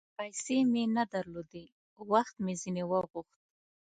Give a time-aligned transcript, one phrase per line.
[0.17, 1.65] پیسې مې نه درلودې،
[2.11, 3.39] وخت مې ځیني وغوښت